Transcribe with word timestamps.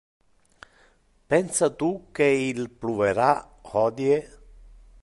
Pensa 1.33 1.69
tu 1.81 1.91
que 2.15 2.31
il 2.49 2.61
pluvera 2.81 3.31
hodie? 3.75 4.19